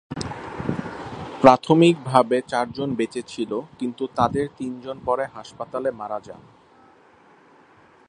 প্রাথমিকভাবে 1.41 2.37
চারজন 2.47 2.89
বেঁচে 2.95 3.21
ছিল, 3.27 3.51
কিন্তু 3.79 4.03
তাদের 4.15 4.45
তিনজন 4.57 4.97
পরে 5.05 5.23
হাসপাতালে 5.35 5.89
মারা 5.91 6.19
যান। 6.27 6.41